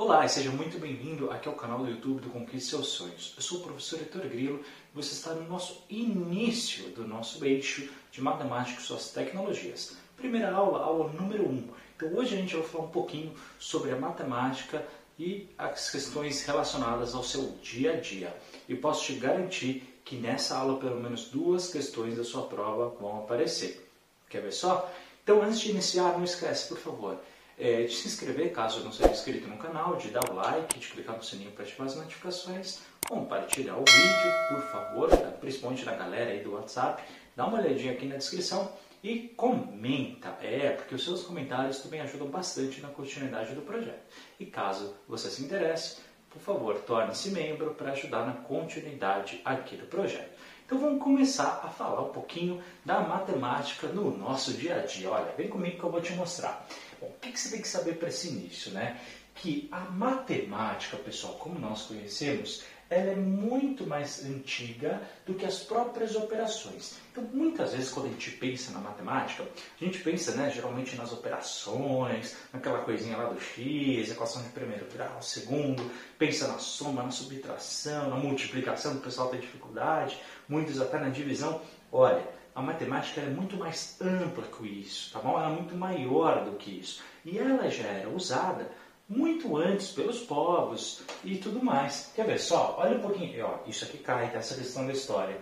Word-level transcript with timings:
Olá 0.00 0.24
e 0.24 0.28
seja 0.28 0.52
muito 0.52 0.78
bem-vindo 0.78 1.28
aqui 1.28 1.48
ao 1.48 1.56
canal 1.56 1.80
do 1.80 1.90
YouTube 1.90 2.20
do 2.20 2.30
Conquiste 2.30 2.70
Seus 2.70 2.86
Sonhos. 2.86 3.34
Eu 3.36 3.42
sou 3.42 3.58
o 3.58 3.62
professor 3.62 3.98
Heitor 3.98 4.28
Grilo 4.28 4.60
e 4.60 4.94
você 4.94 5.12
está 5.12 5.34
no 5.34 5.42
nosso 5.48 5.82
início 5.90 6.90
do 6.90 7.04
nosso 7.04 7.44
eixo 7.44 7.90
de 8.12 8.22
matemática 8.22 8.80
e 8.80 8.84
suas 8.84 9.10
tecnologias. 9.10 9.96
Primeira 10.16 10.52
aula, 10.52 10.84
aula 10.84 11.12
número 11.12 11.48
1. 11.48 11.50
Um. 11.50 11.68
Então 11.96 12.14
hoje 12.14 12.36
a 12.36 12.38
gente 12.38 12.54
vai 12.54 12.64
falar 12.64 12.84
um 12.84 12.90
pouquinho 12.90 13.34
sobre 13.58 13.90
a 13.90 13.96
matemática 13.96 14.86
e 15.18 15.48
as 15.58 15.90
questões 15.90 16.44
relacionadas 16.44 17.12
ao 17.12 17.24
seu 17.24 17.58
dia 17.60 17.94
a 17.94 17.96
dia. 17.96 18.32
E 18.68 18.76
posso 18.76 19.04
te 19.04 19.14
garantir 19.14 20.00
que 20.04 20.14
nessa 20.14 20.56
aula 20.56 20.78
pelo 20.78 21.00
menos 21.00 21.24
duas 21.24 21.72
questões 21.72 22.16
da 22.16 22.22
sua 22.22 22.42
prova 22.42 22.88
vão 23.00 23.18
aparecer. 23.18 23.84
Quer 24.28 24.42
ver 24.42 24.52
só? 24.52 24.88
Então 25.24 25.42
antes 25.42 25.58
de 25.58 25.70
iniciar, 25.70 26.12
não 26.12 26.22
esquece, 26.22 26.68
por 26.68 26.78
favor, 26.78 27.18
é, 27.58 27.82
de 27.82 27.94
se 27.94 28.06
inscrever 28.06 28.52
caso 28.52 28.84
não 28.84 28.92
seja 28.92 29.10
inscrito 29.10 29.48
no 29.48 29.56
canal, 29.56 29.96
de 29.96 30.10
dar 30.10 30.30
o 30.30 30.34
like, 30.34 30.78
de 30.78 30.88
clicar 30.88 31.16
no 31.16 31.22
sininho 31.22 31.50
para 31.52 31.64
ativar 31.64 31.86
as 31.86 31.96
notificações, 31.96 32.80
compartilhar 33.08 33.76
o 33.76 33.84
vídeo, 33.84 34.32
por 34.48 34.62
favor, 34.70 35.10
tá? 35.10 35.30
principalmente 35.40 35.84
na 35.84 35.94
galera 35.94 36.30
aí 36.30 36.40
do 36.40 36.52
WhatsApp, 36.52 37.02
dá 37.34 37.46
uma 37.46 37.58
olhadinha 37.58 37.92
aqui 37.92 38.06
na 38.06 38.16
descrição 38.16 38.70
e 39.02 39.28
comenta, 39.36 40.36
é, 40.42 40.70
porque 40.70 40.94
os 40.94 41.04
seus 41.04 41.22
comentários 41.22 41.78
também 41.78 42.00
ajudam 42.00 42.28
bastante 42.28 42.80
na 42.80 42.88
continuidade 42.88 43.54
do 43.54 43.62
projeto. 43.62 44.02
E 44.38 44.46
caso 44.46 44.94
você 45.08 45.28
se 45.28 45.42
interesse, 45.42 45.98
por 46.30 46.40
favor, 46.40 46.78
torne-se 46.80 47.30
membro 47.30 47.74
para 47.74 47.92
ajudar 47.92 48.26
na 48.26 48.32
continuidade 48.32 49.40
aqui 49.44 49.76
do 49.76 49.86
projeto. 49.86 50.36
Então 50.66 50.78
vamos 50.78 51.02
começar 51.02 51.62
a 51.64 51.68
falar 51.68 52.02
um 52.02 52.12
pouquinho 52.12 52.62
da 52.84 53.00
matemática 53.00 53.86
no 53.86 54.14
nosso 54.14 54.52
dia 54.52 54.76
a 54.76 54.84
dia. 54.84 55.10
Olha, 55.10 55.32
vem 55.34 55.48
comigo 55.48 55.78
que 55.78 55.82
eu 55.82 55.90
vou 55.90 56.02
te 56.02 56.12
mostrar. 56.12 56.66
Bom, 57.00 57.06
o 57.08 57.20
que 57.20 57.38
você 57.38 57.50
tem 57.50 57.60
que 57.60 57.68
saber 57.68 57.96
para 57.96 58.08
esse 58.08 58.28
início, 58.28 58.72
né? 58.72 59.00
Que 59.34 59.68
a 59.70 59.80
matemática, 59.80 60.96
pessoal, 60.96 61.34
como 61.34 61.58
nós 61.58 61.82
conhecemos, 61.82 62.64
ela 62.90 63.10
é 63.10 63.14
muito 63.14 63.86
mais 63.86 64.24
antiga 64.24 65.02
do 65.26 65.34
que 65.34 65.44
as 65.44 65.58
próprias 65.58 66.16
operações. 66.16 66.96
Então, 67.12 67.22
muitas 67.32 67.72
vezes, 67.72 67.90
quando 67.90 68.06
a 68.06 68.08
gente 68.08 68.30
pensa 68.32 68.72
na 68.72 68.80
matemática, 68.80 69.42
a 69.44 69.84
gente 69.84 69.98
pensa, 69.98 70.34
né, 70.34 70.50
geralmente 70.50 70.96
nas 70.96 71.12
operações, 71.12 72.34
naquela 72.52 72.78
coisinha 72.80 73.16
lá 73.16 73.28
do 73.28 73.40
x, 73.40 74.10
equação 74.10 74.42
de 74.42 74.48
primeiro 74.48 74.86
grau, 74.86 75.20
segundo, 75.20 75.90
pensa 76.18 76.48
na 76.48 76.58
soma, 76.58 77.02
na 77.02 77.10
subtração, 77.10 78.08
na 78.08 78.16
multiplicação, 78.16 78.94
o 78.94 79.00
pessoal 79.00 79.28
tem 79.28 79.40
dificuldade, 79.40 80.18
muitos 80.48 80.80
até 80.80 80.98
na 80.98 81.10
divisão. 81.10 81.60
Olha, 81.92 82.26
a 82.54 82.62
matemática 82.62 83.20
é 83.20 83.26
muito 83.26 83.56
mais 83.56 83.96
ampla 84.00 84.44
que 84.44 84.66
isso, 84.66 85.12
tá 85.12 85.20
bom? 85.20 85.38
Ela 85.38 85.52
é 85.52 85.54
muito 85.54 85.76
maior 85.76 86.44
do 86.44 86.56
que 86.56 86.70
isso. 86.78 87.02
E 87.24 87.38
ela 87.38 87.70
já 87.70 87.86
era 87.86 88.08
usada 88.08 88.70
muito 89.08 89.56
antes 89.56 89.92
pelos 89.92 90.20
povos 90.20 91.02
e 91.24 91.36
tudo 91.36 91.64
mais. 91.64 92.12
Quer 92.14 92.26
ver 92.26 92.38
só? 92.38 92.76
Olha 92.78 92.98
um 92.98 93.00
pouquinho. 93.00 93.46
Ó, 93.46 93.58
isso 93.66 93.84
aqui 93.84 93.98
cai, 93.98 94.30
tá? 94.30 94.38
essa 94.38 94.54
questão 94.54 94.86
da 94.86 94.92
história. 94.92 95.40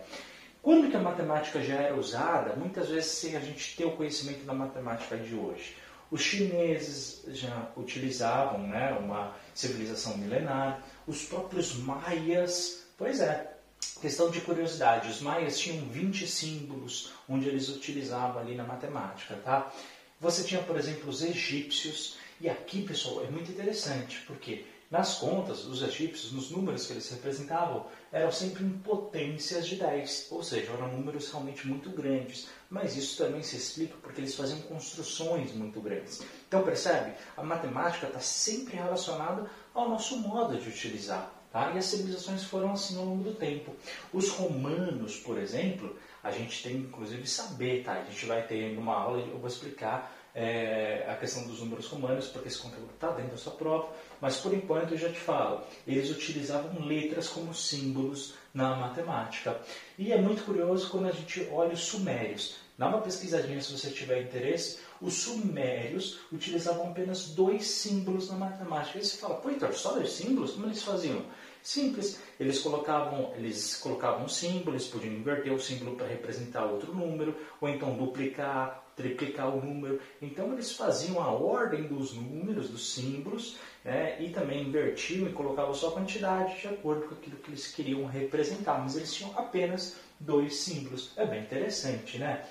Quando 0.63 0.91
que 0.91 0.97
a 0.97 1.01
matemática 1.01 1.63
já 1.63 1.75
era 1.75 1.97
usada? 1.97 2.55
Muitas 2.55 2.89
vezes 2.89 3.11
sem 3.13 3.37
a 3.37 3.41
gente 3.41 3.77
ter 3.77 3.85
o 3.85 3.93
conhecimento 3.93 4.45
da 4.45 4.53
matemática 4.53 5.17
de 5.17 5.35
hoje. 5.35 5.77
Os 6.11 6.21
chineses 6.21 7.25
já 7.29 7.71
utilizavam 7.77 8.61
né, 8.67 8.97
uma 9.01 9.35
civilização 9.55 10.17
milenar, 10.17 10.81
os 11.07 11.25
próprios 11.25 11.77
maias, 11.77 12.87
pois 12.97 13.21
é, 13.21 13.56
Questão 14.01 14.31
de 14.31 14.41
curiosidade, 14.41 15.09
os 15.09 15.21
maias 15.21 15.59
tinham 15.59 15.85
20 15.87 16.27
símbolos 16.27 17.13
onde 17.29 17.49
eles 17.49 17.69
utilizavam 17.69 18.41
ali 18.41 18.55
na 18.55 18.65
matemática, 18.65 19.37
tá? 19.37 19.73
Você 20.21 20.45
tinha, 20.45 20.63
por 20.63 20.77
exemplo, 20.77 21.09
os 21.09 21.23
egípcios, 21.23 22.17
e 22.41 22.49
aqui, 22.49 22.83
pessoal, 22.83 23.25
é 23.25 23.31
muito 23.31 23.51
interessante, 23.51 24.21
porque 24.27 24.65
nas 24.89 25.19
contas, 25.19 25.65
os 25.65 25.83
egípcios, 25.83 26.31
nos 26.31 26.51
números 26.51 26.87
que 26.87 26.93
eles 26.93 27.11
representavam, 27.11 27.87
eram 28.13 28.31
sempre 28.31 28.63
em 28.63 28.79
potências 28.79 29.67
de 29.67 29.75
10, 29.75 30.29
ou 30.31 30.45
seja, 30.45 30.73
eram 30.73 30.93
números 30.93 31.29
realmente 31.31 31.67
muito 31.67 31.91
grandes. 31.91 32.47
Mas 32.71 32.97
isso 32.97 33.19
também 33.19 33.43
se 33.43 33.57
explica 33.57 33.97
porque 34.01 34.21
eles 34.21 34.37
faziam 34.37 34.61
construções 34.61 35.53
muito 35.53 35.81
grandes. 35.81 36.23
Então, 36.47 36.63
percebe? 36.63 37.15
A 37.37 37.43
matemática 37.43 38.07
está 38.07 38.21
sempre 38.21 38.77
relacionada 38.77 39.51
ao 39.75 39.89
nosso 39.89 40.19
modo 40.19 40.57
de 40.57 40.69
utilizar. 40.69 41.36
Tá? 41.53 41.73
E 41.75 41.79
as 41.79 41.85
civilizações 41.87 42.45
foram 42.45 42.73
assim 42.73 42.99
ao 42.99 43.05
longo 43.05 43.25
do 43.25 43.35
tempo. 43.35 43.75
Os 44.13 44.31
romanos, 44.31 45.17
por 45.17 45.39
exemplo, 45.39 45.97
a 46.23 46.31
gente 46.31 46.63
tem 46.63 46.77
inclusive 46.77 47.27
saber, 47.27 47.83
tá? 47.85 47.93
A 47.93 48.05
gente 48.05 48.27
vai 48.27 48.47
ter 48.47 48.75
numa 48.75 48.95
aula, 48.95 49.21
eu 49.21 49.39
vou 49.39 49.49
explicar 49.49 50.13
é, 50.35 51.07
a 51.09 51.15
questão 51.15 51.47
dos 51.47 51.61
números 51.61 51.87
romanos, 51.87 52.29
porque 52.29 52.49
esse 52.49 52.59
conteúdo 52.59 52.91
está 52.93 53.11
dentro 53.13 53.31
da 53.33 53.39
sua 53.39 53.53
prova, 53.53 53.89
mas 54.21 54.37
por 54.37 54.53
enquanto 54.53 54.93
eu 54.93 54.99
já 54.99 55.09
te 55.09 55.19
falo, 55.19 55.63
eles 55.87 56.11
utilizavam 56.11 56.85
letras 56.85 57.29
como 57.29 57.55
símbolos 57.55 58.35
na 58.53 58.77
matemática. 58.77 59.59
E 59.99 60.13
é 60.13 60.21
muito 60.21 60.45
curioso 60.45 60.91
quando 60.91 61.07
a 61.07 61.13
gente 61.13 61.49
olha 61.51 61.73
os 61.73 61.85
sumérios. 61.85 62.66
Dá 62.79 62.89
uma 62.89 63.01
pesquisadinha 63.01 63.61
se 63.61 63.73
você 63.73 63.91
tiver 63.91 64.23
interesse. 64.23 64.79
Os 65.01 65.15
sumérios 65.15 66.19
utilizavam 66.31 66.91
apenas 66.91 67.29
dois 67.29 67.67
símbolos 67.67 68.31
na 68.31 68.37
matemática. 68.37 68.99
Aí 68.99 69.05
você 69.05 69.17
fala, 69.17 69.37
pô, 69.37 69.51
então, 69.51 69.73
só 69.73 69.93
dois 69.93 70.11
símbolos? 70.11 70.53
Como 70.53 70.67
eles 70.67 70.83
faziam? 70.83 71.25
Simples. 71.63 72.21
Eles 72.39 72.61
colocavam, 72.61 73.33
eles 73.35 73.77
colocavam 73.77 74.27
um 74.27 74.29
símbolo, 74.29 74.77
eles 74.77 74.87
podiam 74.87 75.15
inverter 75.15 75.53
o 75.53 75.59
símbolo 75.59 75.97
para 75.97 76.07
representar 76.07 76.65
outro 76.67 76.95
número, 76.95 77.35
ou 77.61 77.69
então 77.69 77.97
duplicar, 77.97 78.87
triplicar 78.95 79.55
o 79.55 79.65
número. 79.65 80.01
Então 80.23 80.53
eles 80.53 80.73
faziam 80.73 81.21
a 81.21 81.31
ordem 81.31 81.85
dos 81.85 82.15
números, 82.15 82.69
dos 82.69 82.95
símbolos, 82.95 83.57
né, 83.85 84.17
e 84.23 84.31
também 84.31 84.63
invertiam 84.63 85.29
e 85.29 85.33
colocavam 85.33 85.75
só 85.75 85.89
a 85.89 85.93
quantidade 85.93 86.61
de 86.61 86.69
acordo 86.69 87.09
com 87.09 87.15
aquilo 87.15 87.37
que 87.39 87.51
eles 87.51 87.67
queriam 87.67 88.07
representar. 88.07 88.79
Mas 88.81 88.97
eles 88.97 89.13
tinham 89.13 89.37
apenas 89.37 89.97
dois 90.21 90.57
símbolos. 90.57 91.11
É 91.17 91.27
bem 91.27 91.43
interessante, 91.43 92.19
né? 92.19 92.47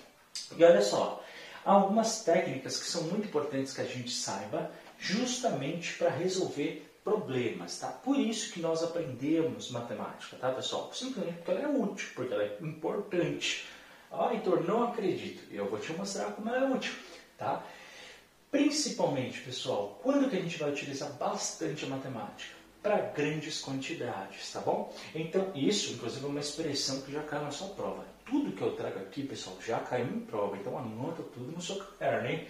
E 0.58 0.64
olha 0.64 0.82
só, 0.82 1.24
há 1.64 1.72
algumas 1.72 2.24
técnicas 2.24 2.78
que 2.78 2.88
são 2.88 3.04
muito 3.04 3.28
importantes 3.28 3.74
que 3.74 3.82
a 3.82 3.86
gente 3.86 4.12
saiba, 4.12 4.72
justamente 5.00 5.94
para 5.94 6.10
resolver 6.10 6.92
problemas, 7.04 7.78
tá? 7.80 7.88
Por 7.88 8.18
isso 8.18 8.52
que 8.52 8.60
nós 8.60 8.84
aprendemos 8.84 9.70
matemática, 9.70 10.38
tá, 10.38 10.52
pessoal? 10.52 10.92
Simplesmente 10.94 11.38
porque 11.38 11.52
ela 11.52 11.62
é 11.62 11.68
útil, 11.68 12.10
porque 12.16 12.34
ela 12.34 12.44
é 12.44 12.58
importante. 12.62 13.68
Ah, 14.12 14.34
Heitor, 14.34 14.64
não 14.64 14.84
acredito. 14.84 15.44
Eu 15.52 15.70
vou 15.70 15.80
te 15.80 15.94
mostrar 15.94 16.32
como 16.32 16.50
ela 16.50 16.66
é 16.66 16.76
útil, 16.76 16.94
tá? 17.38 17.64
Principalmente, 18.50 19.42
pessoal, 19.42 20.00
quando 20.02 20.30
que 20.30 20.38
a 20.38 20.42
gente 20.42 20.58
vai 20.58 20.72
utilizar 20.72 21.12
bastante 21.14 21.86
a 21.86 21.90
matemática? 21.90 22.56
Para 22.82 22.98
grandes 22.98 23.62
quantidades, 23.62 24.52
tá 24.52 24.62
bom? 24.62 24.96
Então, 25.14 25.52
isso, 25.56 25.94
inclusive, 25.94 26.24
é 26.24 26.30
uma 26.30 26.40
expressão 26.40 27.02
que 27.02 27.12
já 27.12 27.22
cai 27.24 27.44
na 27.44 27.52
sua 27.52 27.70
prova. 27.70 28.15
Tudo 28.26 28.52
que 28.52 28.62
eu 28.62 28.76
trago 28.76 29.00
aqui, 29.00 29.24
pessoal, 29.24 29.56
já 29.62 29.80
caiu 29.80 30.08
em 30.08 30.20
prova. 30.22 30.58
Então, 30.58 30.78
anota 30.78 31.22
tudo 31.24 31.52
no 31.52 31.62
seu 31.62 31.78
caderno, 31.78 32.28
hein? 32.28 32.48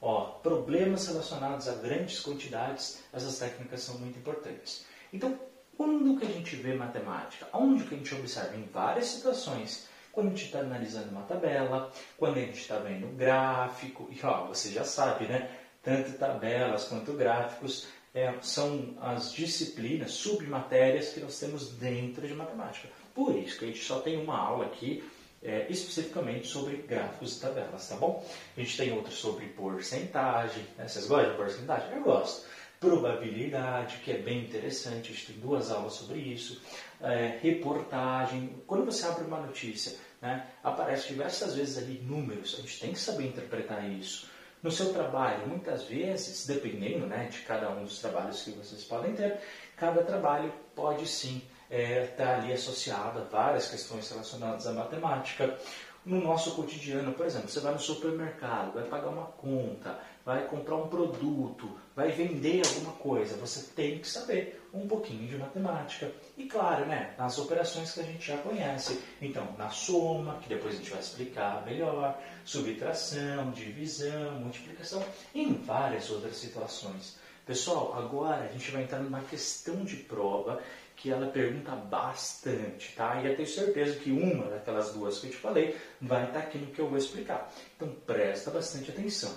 Ó, 0.00 0.24
problemas 0.40 1.08
relacionados 1.08 1.68
a 1.68 1.74
grandes 1.74 2.20
quantidades, 2.20 3.02
essas 3.12 3.38
técnicas 3.38 3.80
são 3.80 3.98
muito 3.98 4.18
importantes. 4.18 4.86
Então, 5.12 5.38
quando 5.76 6.18
que 6.18 6.26
a 6.26 6.30
gente 6.30 6.56
vê 6.56 6.74
matemática? 6.74 7.48
Onde 7.52 7.84
que 7.84 7.94
a 7.94 7.98
gente 7.98 8.14
observa? 8.14 8.56
Em 8.56 8.64
várias 8.64 9.06
situações. 9.06 9.88
Quando 10.12 10.28
a 10.28 10.30
gente 10.30 10.46
está 10.46 10.60
analisando 10.60 11.10
uma 11.10 11.22
tabela, 11.22 11.92
quando 12.16 12.38
a 12.38 12.40
gente 12.40 12.60
está 12.60 12.78
vendo 12.78 13.14
gráfico, 13.16 14.08
e 14.10 14.18
ó, 14.24 14.46
você 14.46 14.70
já 14.70 14.84
sabe, 14.84 15.26
né? 15.26 15.50
Tanto 15.82 16.16
tabelas 16.18 16.84
quanto 16.84 17.12
gráficos 17.12 17.86
é, 18.14 18.32
são 18.40 18.96
as 19.00 19.32
disciplinas, 19.32 20.12
submatérias 20.12 21.10
que 21.10 21.20
nós 21.20 21.38
temos 21.38 21.72
dentro 21.72 22.26
de 22.26 22.34
matemática. 22.34 22.88
Por 23.14 23.36
isso 23.36 23.58
que 23.58 23.66
a 23.66 23.68
gente 23.68 23.84
só 23.84 24.00
tem 24.00 24.16
uma 24.16 24.38
aula 24.38 24.64
aqui 24.64 25.04
é, 25.46 25.66
especificamente 25.70 26.48
sobre 26.48 26.78
gráficos 26.78 27.36
e 27.36 27.40
tabelas, 27.40 27.88
tá 27.88 27.94
bom? 27.94 28.26
A 28.56 28.60
gente 28.60 28.76
tem 28.76 28.92
outros 28.92 29.14
sobre 29.14 29.46
porcentagem, 29.46 30.64
né? 30.76 30.88
vocês 30.88 31.06
gostam 31.06 31.30
de 31.30 31.36
porcentagem? 31.36 31.96
Eu 31.96 32.02
gosto. 32.02 32.46
Probabilidade, 32.80 33.98
que 33.98 34.10
é 34.10 34.18
bem 34.18 34.44
interessante, 34.44 35.10
a 35.10 35.14
gente 35.14 35.26
tem 35.28 35.36
duas 35.36 35.70
aulas 35.70 35.94
sobre 35.94 36.18
isso. 36.18 36.60
É, 37.00 37.38
reportagem, 37.40 38.62
quando 38.66 38.84
você 38.84 39.06
abre 39.06 39.24
uma 39.24 39.40
notícia, 39.40 39.96
né, 40.20 40.46
aparece 40.62 41.08
diversas 41.08 41.54
vezes 41.54 41.78
ali 41.78 42.02
números, 42.02 42.56
a 42.58 42.62
gente 42.62 42.80
tem 42.80 42.92
que 42.92 42.98
saber 42.98 43.28
interpretar 43.28 43.88
isso. 43.88 44.28
No 44.62 44.70
seu 44.70 44.92
trabalho, 44.92 45.46
muitas 45.46 45.84
vezes, 45.84 46.44
dependendo 46.46 47.06
né, 47.06 47.28
de 47.30 47.38
cada 47.40 47.70
um 47.70 47.84
dos 47.84 48.00
trabalhos 48.00 48.42
que 48.42 48.50
vocês 48.50 48.82
podem 48.84 49.14
ter, 49.14 49.38
cada 49.76 50.02
trabalho 50.02 50.52
pode 50.74 51.06
sim 51.06 51.40
está 51.70 51.76
é, 51.76 52.06
tá 52.06 52.36
ali 52.36 52.52
associada 52.52 53.20
a 53.20 53.24
várias 53.24 53.68
questões 53.68 54.08
relacionadas 54.10 54.66
à 54.66 54.72
matemática. 54.72 55.58
No 56.04 56.22
nosso 56.22 56.54
cotidiano, 56.54 57.12
por 57.14 57.26
exemplo, 57.26 57.48
você 57.48 57.58
vai 57.58 57.72
no 57.72 57.80
supermercado, 57.80 58.74
vai 58.74 58.84
pagar 58.84 59.08
uma 59.08 59.26
conta, 59.26 59.98
vai 60.24 60.46
comprar 60.46 60.76
um 60.76 60.86
produto, 60.86 61.68
vai 61.96 62.12
vender 62.12 62.62
alguma 62.64 62.92
coisa, 62.92 63.36
você 63.36 63.62
tem 63.74 63.98
que 63.98 64.08
saber 64.08 64.64
um 64.72 64.86
pouquinho 64.86 65.26
de 65.26 65.36
matemática. 65.36 66.12
E 66.38 66.44
claro, 66.44 66.86
né, 66.86 67.12
nas 67.18 67.38
operações 67.38 67.90
que 67.90 67.98
a 67.98 68.04
gente 68.04 68.24
já 68.24 68.36
conhece. 68.38 69.02
Então, 69.20 69.48
na 69.58 69.70
soma, 69.70 70.38
que 70.40 70.48
depois 70.48 70.74
a 70.74 70.78
gente 70.78 70.90
vai 70.90 71.00
explicar 71.00 71.64
melhor, 71.66 72.16
subtração, 72.44 73.50
divisão, 73.50 74.32
multiplicação, 74.38 75.04
em 75.34 75.54
várias 75.54 76.08
outras 76.08 76.36
situações. 76.36 77.18
Pessoal, 77.44 77.94
agora 77.96 78.44
a 78.44 78.52
gente 78.52 78.70
vai 78.72 78.82
entrar 78.82 78.98
numa 78.98 79.20
questão 79.20 79.84
de 79.84 79.96
prova 79.96 80.60
que 80.96 81.10
ela 81.10 81.26
pergunta 81.26 81.72
bastante, 81.72 82.94
tá? 82.96 83.20
E 83.20 83.26
eu 83.26 83.36
tenho 83.36 83.48
certeza 83.48 83.98
que 83.98 84.10
uma 84.10 84.46
daquelas 84.46 84.92
duas 84.92 85.18
que 85.18 85.26
eu 85.26 85.30
te 85.30 85.36
falei 85.36 85.76
vai 86.00 86.24
estar 86.24 86.38
aqui 86.40 86.56
no 86.58 86.68
que 86.68 86.80
eu 86.80 86.88
vou 86.88 86.98
explicar. 86.98 87.52
Então 87.76 87.94
presta 88.06 88.50
bastante 88.50 88.90
atenção. 88.90 89.36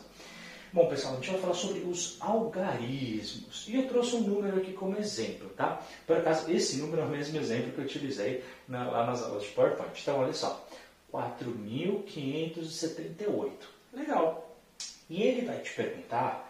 Bom, 0.71 0.88
pessoal, 0.88 1.13
a 1.13 1.15
gente 1.15 1.31
vai 1.31 1.41
falar 1.41 1.56
sobre 1.56 1.79
os 1.79 2.15
algarismos. 2.19 3.67
E 3.67 3.75
eu 3.75 3.88
trouxe 3.88 4.15
um 4.15 4.21
número 4.21 4.57
aqui 4.57 4.71
como 4.71 4.95
exemplo, 4.97 5.50
tá? 5.50 5.81
Por 6.06 6.17
acaso, 6.17 6.51
esse 6.51 6.77
número 6.77 7.01
é 7.01 7.06
o 7.06 7.09
mesmo 7.09 7.39
exemplo 7.39 7.71
que 7.71 7.79
eu 7.79 7.85
utilizei 7.85 8.44
na, 8.67 8.88
lá 8.88 9.07
nas 9.07 9.23
aulas 9.23 9.41
de 9.44 9.50
PowerPoint. 9.50 10.00
Então, 10.00 10.19
olha 10.19 10.31
só. 10.31 10.63
4.578. 11.12 13.50
Legal. 13.91 14.55
E 15.09 15.23
ele 15.23 15.47
vai 15.47 15.57
te 15.57 15.73
perguntar 15.73 16.47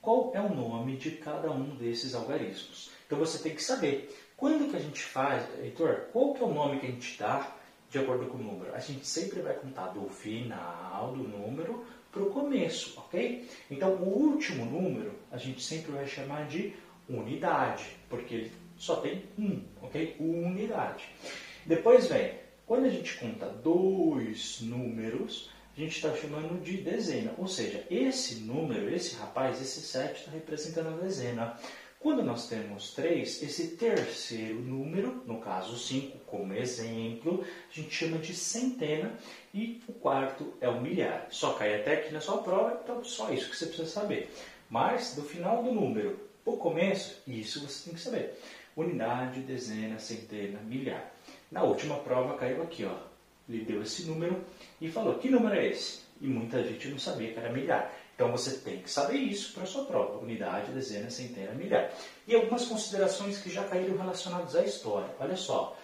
qual 0.00 0.30
é 0.32 0.40
o 0.40 0.54
nome 0.54 0.96
de 0.96 1.10
cada 1.10 1.50
um 1.50 1.74
desses 1.74 2.14
algarismos. 2.14 2.92
Então, 3.04 3.18
você 3.18 3.42
tem 3.42 3.52
que 3.52 3.64
saber. 3.64 4.16
Quando 4.40 4.70
que 4.70 4.76
a 4.76 4.80
gente 4.80 5.02
faz, 5.02 5.46
Heitor, 5.62 6.06
qual 6.14 6.32
que 6.32 6.42
é 6.42 6.46
o 6.46 6.54
nome 6.54 6.80
que 6.80 6.86
a 6.86 6.90
gente 6.90 7.18
dá 7.18 7.54
de 7.90 7.98
acordo 7.98 8.24
com 8.24 8.38
o 8.38 8.42
número? 8.42 8.74
A 8.74 8.78
gente 8.78 9.06
sempre 9.06 9.42
vai 9.42 9.52
contar 9.52 9.88
do 9.88 10.08
final 10.08 11.12
do 11.12 11.24
número 11.24 11.84
para 12.10 12.22
o 12.22 12.30
começo, 12.30 12.98
ok? 12.98 13.46
Então, 13.70 13.96
o 13.96 14.08
último 14.08 14.64
número 14.64 15.12
a 15.30 15.36
gente 15.36 15.62
sempre 15.62 15.92
vai 15.92 16.06
chamar 16.06 16.48
de 16.48 16.72
unidade, 17.06 17.84
porque 18.08 18.34
ele 18.34 18.52
só 18.78 18.96
tem 18.96 19.24
um, 19.38 19.62
ok? 19.82 20.16
Unidade. 20.18 21.04
Depois 21.66 22.06
vem, 22.06 22.32
quando 22.64 22.86
a 22.86 22.90
gente 22.90 23.18
conta 23.18 23.44
dois 23.44 24.62
números, 24.62 25.50
a 25.76 25.80
gente 25.80 25.96
está 25.96 26.16
chamando 26.16 26.62
de 26.62 26.78
dezena, 26.78 27.34
ou 27.36 27.46
seja, 27.46 27.86
esse 27.90 28.36
número, 28.36 28.88
esse 28.88 29.16
rapaz, 29.16 29.60
esse 29.60 29.82
7 29.82 30.20
está 30.20 30.30
representando 30.30 30.94
a 30.94 31.02
dezena. 31.02 31.58
Quando 32.00 32.22
nós 32.22 32.48
temos 32.48 32.94
3, 32.94 33.42
esse 33.42 33.76
terceiro 33.76 34.58
número, 34.58 35.22
no 35.26 35.38
caso 35.38 35.76
5, 35.76 36.20
como 36.20 36.54
exemplo, 36.54 37.44
a 37.70 37.74
gente 37.78 37.94
chama 37.94 38.16
de 38.16 38.34
centena 38.34 39.12
e 39.52 39.82
o 39.86 39.92
quarto 39.92 40.54
é 40.62 40.68
o 40.70 40.80
milhar. 40.80 41.26
Só 41.30 41.52
cai 41.52 41.78
até 41.78 41.96
aqui 41.96 42.10
na 42.10 42.22
sua 42.22 42.38
prova, 42.38 42.80
então 42.82 43.04
só 43.04 43.30
isso 43.30 43.50
que 43.50 43.56
você 43.56 43.66
precisa 43.66 43.90
saber. 43.90 44.34
Mas 44.70 45.14
do 45.14 45.22
final 45.22 45.62
do 45.62 45.72
número 45.72 46.18
o 46.42 46.56
começo, 46.56 47.20
isso 47.26 47.60
você 47.60 47.84
tem 47.84 47.94
que 47.94 48.00
saber. 48.00 48.32
Unidade, 48.74 49.40
dezena, 49.40 49.98
centena, 49.98 50.58
milhar. 50.60 51.12
Na 51.52 51.64
última 51.64 51.96
prova 51.96 52.38
caiu 52.38 52.62
aqui, 52.62 52.82
ó. 52.82 53.09
Ele 53.50 53.64
deu 53.64 53.82
esse 53.82 54.04
número 54.04 54.44
e 54.80 54.88
falou: 54.90 55.18
que 55.18 55.28
número 55.28 55.54
é 55.54 55.66
esse? 55.66 56.00
E 56.20 56.26
muita 56.26 56.62
gente 56.62 56.88
não 56.88 56.98
sabia 56.98 57.32
que 57.32 57.38
era 57.38 57.52
milhar. 57.52 57.92
Então 58.14 58.30
você 58.30 58.58
tem 58.58 58.82
que 58.82 58.90
saber 58.90 59.16
isso 59.16 59.54
para 59.54 59.66
sua 59.66 59.86
prova: 59.86 60.18
unidade, 60.18 60.72
dezena, 60.72 61.10
centena, 61.10 61.52
milhar. 61.52 61.90
E 62.26 62.34
algumas 62.34 62.66
considerações 62.66 63.38
que 63.38 63.50
já 63.50 63.64
caíram 63.64 63.96
relacionadas 63.96 64.54
à 64.54 64.62
história. 64.62 65.08
Olha 65.18 65.36
só, 65.36 65.76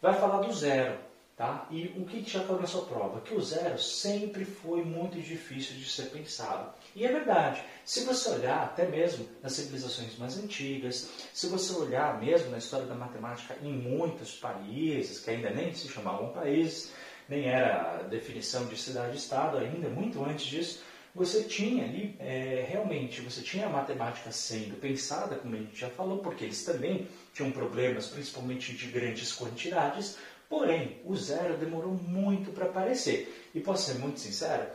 vai 0.00 0.14
falar 0.14 0.42
do 0.42 0.52
zero, 0.52 0.96
tá? 1.36 1.66
E 1.70 1.86
o 1.96 2.04
que 2.04 2.22
já 2.22 2.44
caiu 2.44 2.60
na 2.60 2.66
sua 2.66 2.84
prova? 2.84 3.20
Que 3.22 3.34
o 3.34 3.42
zero 3.42 3.76
sempre 3.76 4.44
foi 4.44 4.84
muito 4.84 5.20
difícil 5.20 5.74
de 5.74 5.88
ser 5.88 6.10
pensado. 6.10 6.72
E 6.94 7.04
é 7.04 7.10
verdade. 7.10 7.60
Se 7.84 8.04
você 8.04 8.30
olhar 8.30 8.62
até 8.62 8.86
mesmo 8.86 9.26
nas 9.42 9.54
civilizações 9.54 10.16
mais 10.16 10.38
antigas, 10.38 11.10
se 11.34 11.48
você 11.48 11.72
olhar 11.72 12.20
mesmo 12.20 12.50
na 12.50 12.58
história 12.58 12.86
da 12.86 12.94
matemática 12.94 13.56
em 13.62 13.72
muitos 13.72 14.36
países 14.36 15.18
que 15.18 15.30
ainda 15.30 15.50
nem 15.50 15.74
se 15.74 15.88
chamavam 15.88 16.28
países, 16.28 16.92
nem 17.30 17.48
era 17.48 18.02
definição 18.10 18.66
de 18.66 18.76
cidade-estado 18.76 19.56
ainda, 19.56 19.88
muito 19.88 20.22
antes 20.22 20.46
disso, 20.46 20.82
você 21.14 21.44
tinha 21.44 21.84
ali, 21.84 22.16
é, 22.18 22.66
realmente, 22.68 23.20
você 23.20 23.40
tinha 23.40 23.66
a 23.66 23.70
matemática 23.70 24.30
sendo 24.30 24.78
pensada, 24.80 25.36
como 25.36 25.54
a 25.54 25.58
gente 25.58 25.78
já 25.78 25.88
falou, 25.88 26.18
porque 26.18 26.44
eles 26.44 26.64
também 26.64 27.08
tinham 27.32 27.50
problemas, 27.50 28.08
principalmente 28.08 28.74
de 28.74 28.86
grandes 28.86 29.32
quantidades, 29.32 30.16
porém, 30.48 31.00
o 31.04 31.16
zero 31.16 31.56
demorou 31.56 31.94
muito 31.94 32.50
para 32.52 32.66
aparecer. 32.66 33.48
E 33.54 33.60
posso 33.60 33.92
ser 33.92 33.98
muito 33.98 34.20
sincero, 34.20 34.66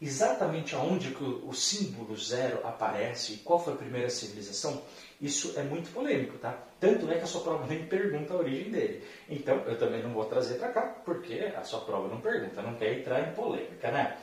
exatamente 0.00 0.74
aonde 0.74 1.10
que 1.10 1.24
o, 1.24 1.48
o 1.48 1.54
símbolo 1.54 2.16
zero 2.16 2.66
aparece 2.66 3.34
e 3.34 3.36
qual 3.38 3.62
foi 3.62 3.74
a 3.74 3.76
primeira 3.76 4.10
civilização, 4.10 4.82
isso 5.20 5.58
é 5.58 5.62
muito 5.62 5.90
polêmico, 5.92 6.38
tá? 6.38 6.58
Tanto 6.78 7.10
é 7.10 7.16
que 7.16 7.24
a 7.24 7.26
sua 7.26 7.40
prova 7.40 7.66
nem 7.66 7.86
pergunta 7.86 8.34
a 8.34 8.36
origem 8.36 8.70
dele. 8.70 9.02
Então, 9.28 9.56
eu 9.66 9.78
também 9.78 10.02
não 10.02 10.10
vou 10.10 10.24
trazer 10.26 10.56
para 10.56 10.68
cá, 10.68 10.82
porque 11.04 11.52
a 11.56 11.62
sua 11.62 11.80
prova 11.80 12.08
não 12.08 12.20
pergunta, 12.20 12.62
não 12.62 12.74
quer 12.74 12.98
entrar 12.98 13.26
em 13.26 13.34
polêmica, 13.34 13.90
né? 13.90 14.18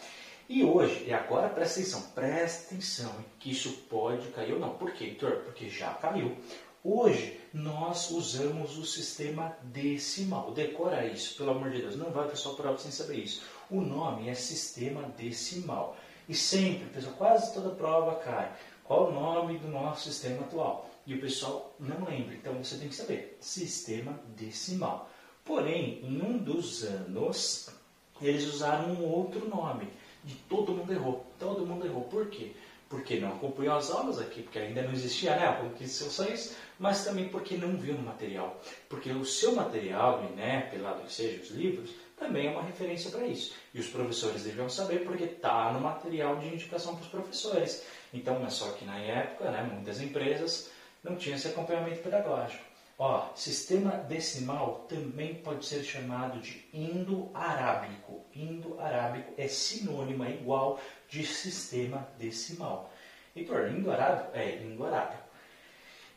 E 0.47 0.63
hoje, 0.63 1.05
e 1.07 1.13
agora 1.13 1.49
presta 1.49 1.79
atenção, 1.79 2.01
presta 2.13 2.75
atenção 2.75 3.11
que 3.39 3.51
isso 3.51 3.71
pode 3.89 4.27
cair 4.29 4.53
ou 4.53 4.59
não. 4.59 4.75
Por 4.75 4.91
quê, 4.91 5.05
Heitor? 5.05 5.37
Porque 5.45 5.69
já 5.69 5.93
caiu. 5.93 6.37
Hoje 6.83 7.39
nós 7.53 8.11
usamos 8.11 8.77
o 8.77 8.85
sistema 8.85 9.55
decimal. 9.63 10.51
Decora 10.51 11.07
isso, 11.07 11.37
pelo 11.37 11.51
amor 11.51 11.71
de 11.71 11.81
Deus. 11.81 11.95
Não 11.95 12.11
vai 12.11 12.29
sua 12.35 12.55
prova 12.55 12.77
sem 12.77 12.91
saber 12.91 13.19
isso. 13.19 13.41
O 13.71 13.79
nome 13.79 14.27
é 14.27 14.33
sistema 14.33 15.03
decimal. 15.17 15.95
E 16.27 16.35
sempre, 16.35 16.89
pessoal, 16.89 17.15
quase 17.15 17.53
toda 17.53 17.69
prova 17.75 18.15
cai. 18.15 18.51
Qual 18.83 19.09
o 19.09 19.13
nome 19.13 19.57
do 19.57 19.67
nosso 19.67 20.03
sistema 20.03 20.41
atual? 20.41 20.89
E 21.05 21.13
o 21.13 21.21
pessoal 21.21 21.73
não 21.79 22.05
lembra. 22.05 22.35
Então 22.35 22.53
você 22.61 22.77
tem 22.77 22.89
que 22.89 22.95
saber. 22.95 23.37
Sistema 23.39 24.19
decimal. 24.35 25.09
Porém, 25.45 25.99
em 26.03 26.21
um 26.21 26.37
dos 26.37 26.83
anos, 26.83 27.69
eles 28.21 28.45
usaram 28.53 28.93
um 28.93 29.05
outro 29.05 29.47
nome 29.47 29.87
de 30.23 30.35
todo 30.35 30.73
mundo 30.73 30.91
errou. 30.93 31.25
Todo 31.39 31.65
mundo 31.65 31.85
errou. 31.85 32.03
Por 32.03 32.27
quê? 32.27 32.53
Porque 32.87 33.19
não 33.19 33.29
acompanhou 33.29 33.75
as 33.75 33.89
aulas 33.89 34.19
aqui, 34.19 34.43
porque 34.43 34.59
ainda 34.59 34.83
não 34.83 34.91
existia 34.91 35.35
né, 35.35 35.47
a 35.47 35.53
conquista 35.53 36.05
só 36.09 36.25
isso, 36.25 36.55
mas 36.77 37.03
também 37.03 37.27
porque 37.27 37.57
não 37.57 37.75
viu 37.75 37.95
no 37.95 38.03
material. 38.03 38.61
Porque 38.87 39.11
o 39.11 39.25
seu 39.25 39.55
material, 39.55 40.21
o 40.21 40.31
INEP, 40.31 40.77
lá 40.77 40.93
do 40.93 41.09
seja 41.09 41.41
os 41.41 41.49
livros, 41.49 41.89
também 42.23 42.47
é 42.47 42.51
uma 42.51 42.63
referência 42.63 43.11
para 43.11 43.25
isso. 43.27 43.53
E 43.73 43.79
os 43.79 43.87
professores 43.87 44.43
deviam 44.43 44.69
saber 44.69 45.03
porque 45.03 45.25
está 45.25 45.71
no 45.73 45.81
material 45.81 46.37
de 46.37 46.47
indicação 46.47 46.95
para 46.95 47.03
os 47.03 47.09
professores. 47.09 47.85
Então, 48.13 48.45
é 48.45 48.49
só 48.49 48.71
que 48.71 48.85
na 48.85 48.97
época, 48.97 49.51
né, 49.51 49.63
muitas 49.63 50.01
empresas 50.01 50.69
não 51.03 51.15
tinham 51.15 51.35
esse 51.35 51.47
acompanhamento 51.49 52.01
pedagógico. 52.01 52.63
Ó, 52.97 53.27
sistema 53.35 53.91
decimal 53.91 54.85
também 54.87 55.35
pode 55.35 55.65
ser 55.65 55.83
chamado 55.83 56.39
de 56.39 56.63
indo-arábico. 56.73 58.23
Indo-arábico 58.33 59.33
é 59.37 59.47
sinônimo, 59.47 60.23
é 60.23 60.31
igual 60.31 60.79
de 61.09 61.25
sistema 61.25 62.07
decimal. 62.17 62.91
Heitor, 63.35 63.67
indo-arábico? 63.69 64.29
É, 64.33 64.57
indo-arábico. 64.57 65.23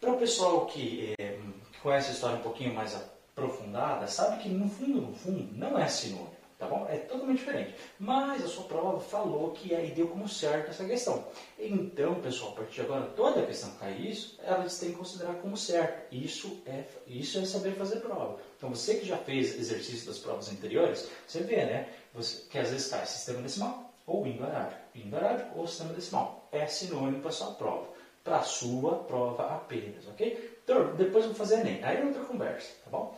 Para 0.01 0.13
o 0.13 0.19
pessoal 0.19 0.67
que, 0.67 1.15
é, 1.19 1.39
conhece 1.83 2.11
a 2.11 2.13
história 2.13 2.37
um 2.37 2.43
pouquinho 2.43 2.75
mais 2.75 2.95
aprofundada, 3.37 4.07
sabe 4.07 4.43
que 4.43 4.49
no 4.49 4.69
fundo, 4.69 5.03
no 5.03 5.15
fundo, 5.15 5.47
não 5.53 5.79
é 5.79 5.87
sinônimo 5.87 6.37
tá 6.59 6.67
bom? 6.67 6.87
É 6.89 6.97
totalmente 6.97 7.39
diferente. 7.39 7.75
Mas 7.99 8.45
a 8.45 8.49
sua 8.49 8.65
prova 8.65 9.01
falou 9.01 9.51
que 9.51 9.75
aí 9.75 9.91
deu 9.91 10.09
como 10.09 10.29
certo 10.29 10.71
essa 10.71 10.85
questão. 10.85 11.25
Então, 11.59 12.15
pessoal, 12.21 12.53
a 12.53 12.55
partir 12.57 12.75
de 12.75 12.81
agora, 12.83 13.07
toda 13.09 13.41
a 13.41 13.47
questão 13.47 13.71
que 13.73 13.79
cair 13.79 14.11
isso, 14.11 14.39
elas 14.43 14.79
têm 14.79 14.91
que 14.91 14.97
considerar 14.97 15.35
como 15.35 15.57
certo. 15.57 16.15
Isso 16.15 16.63
é, 16.67 16.85
isso 17.07 17.39
é 17.39 17.45
saber 17.45 17.73
fazer 17.73 18.01
prova. 18.01 18.39
Então, 18.57 18.71
você 18.71 18.95
que 18.95 19.07
já 19.07 19.19
fez 19.19 19.59
exercício 19.59 20.07
das 20.07 20.19
provas 20.19 20.51
anteriores, 20.51 21.09
você 21.27 21.41
vê, 21.41 21.57
né? 21.57 21.89
Você, 22.15 22.45
que 22.49 22.59
às 22.59 22.71
vezes 22.71 22.89
cai 22.89 23.05
sistema 23.05 23.43
decimal 23.43 23.93
ou 24.07 24.27
indo 24.27 24.45
arábico. 24.45 24.81
Indo 24.95 25.17
arábico 25.17 25.59
ou 25.59 25.67
sistema 25.67 25.93
decimal. 25.93 26.49
É 26.53 26.67
sinônimo 26.67 27.21
para 27.21 27.29
a 27.29 27.33
sua 27.33 27.53
prova. 27.53 27.89
Para 28.25 28.39
a 28.39 28.43
sua 28.43 29.05
prova 29.05 29.55
apenas, 29.55 30.09
ok? 30.09 30.56
Então, 30.67 30.97
depois 30.97 31.25
vou 31.27 31.35
fazer 31.35 31.61
Enem. 31.61 31.83
Aí 31.85 31.99
é 31.99 32.05
outra 32.05 32.25
conversa, 32.25 32.73
tá 32.85 32.91
bom? 32.91 33.17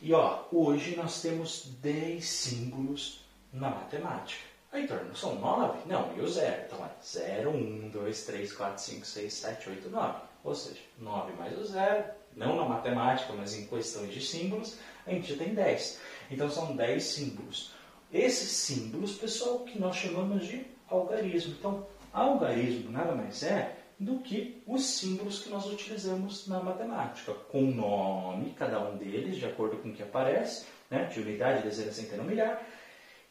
E 0.00 0.14
ó, 0.14 0.44
hoje 0.52 0.94
nós 0.94 1.20
temos 1.20 1.66
10 1.82 2.24
símbolos 2.24 3.24
na 3.52 3.70
matemática. 3.70 4.40
Aí, 4.70 4.86
torna, 4.86 5.12
são 5.12 5.34
9? 5.34 5.80
Não, 5.86 6.16
e 6.16 6.20
o 6.20 6.28
zero? 6.28 6.62
Então 6.64 6.84
é 6.86 6.90
0, 7.04 7.50
1, 7.50 7.88
2, 7.88 8.24
3, 8.26 8.52
4, 8.52 8.82
5, 8.82 9.04
6, 9.04 9.32
7, 9.32 9.70
8, 9.70 9.90
9. 9.90 10.18
Ou 10.44 10.54
seja, 10.54 10.80
9 11.00 11.32
mais 11.32 11.58
o 11.58 11.64
zero, 11.64 12.04
não 12.36 12.54
na 12.54 12.64
matemática, 12.64 13.32
mas 13.32 13.56
em 13.56 13.66
questões 13.66 14.14
de 14.14 14.24
símbolos, 14.24 14.78
a 15.04 15.10
gente 15.10 15.34
já 15.34 15.44
tem 15.44 15.54
10. 15.54 16.00
Então 16.30 16.48
são 16.48 16.76
10 16.76 17.02
símbolos. 17.02 17.72
Esses 18.12 18.50
símbolos, 18.50 19.16
pessoal, 19.16 19.60
que 19.60 19.76
nós 19.76 19.96
chamamos 19.96 20.46
de 20.46 20.64
algarismo. 20.88 21.56
Então, 21.58 21.84
algarismo 22.12 22.92
nada 22.92 23.12
mais 23.12 23.42
é 23.42 23.76
do 23.98 24.18
que 24.18 24.62
os 24.66 24.84
símbolos 24.84 25.40
que 25.40 25.48
nós 25.48 25.66
utilizamos 25.66 26.46
na 26.46 26.62
matemática, 26.62 27.32
com 27.32 27.62
nome, 27.62 28.54
cada 28.54 28.80
um 28.80 28.96
deles, 28.96 29.36
de 29.36 29.46
acordo 29.46 29.78
com 29.78 29.88
o 29.88 29.92
que 29.92 30.02
aparece, 30.02 30.66
né, 30.90 31.04
de 31.04 31.20
unidade, 31.20 31.62
dezena, 31.62 31.92
centena, 31.92 32.22
milhar. 32.22 32.66